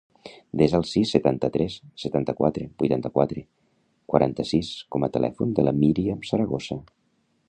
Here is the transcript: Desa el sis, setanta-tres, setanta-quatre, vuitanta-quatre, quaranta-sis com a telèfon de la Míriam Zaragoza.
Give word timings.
Desa 0.59 0.77
el 0.77 0.85
sis, 0.91 1.11
setanta-tres, 1.15 1.75
setanta-quatre, 2.03 2.65
vuitanta-quatre, 2.83 3.43
quaranta-sis 4.15 4.71
com 4.97 5.05
a 5.05 5.11
telèfon 5.19 5.53
de 5.61 5.67
la 5.69 5.75
Míriam 5.85 6.29
Zaragoza. 6.33 6.83